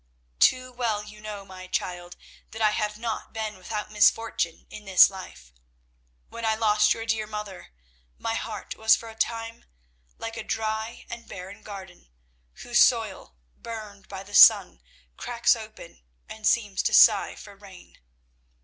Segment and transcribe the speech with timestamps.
[0.39, 2.15] "Too well you know, my child,
[2.49, 5.53] that I have not been without misfortune in this life.
[6.29, 7.67] When I lost your dear mother
[8.17, 9.65] my heart was for a long time
[10.17, 12.09] like a dry and barren garden,
[12.63, 14.81] whose soil, burned by the sun,
[15.17, 17.99] cracks open, and seems to sigh for rain.